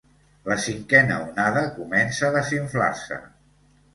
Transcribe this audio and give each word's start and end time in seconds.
La 0.51 0.55
cinquena 0.61 1.17
onada 1.25 1.63
comença 1.77 2.25
a 2.29 2.33
desinflar-se. 2.39 3.21